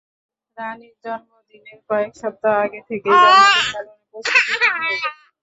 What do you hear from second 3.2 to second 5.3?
জন্মদিন পালনের প্রস্তুতি শুরু হয়ে যায়।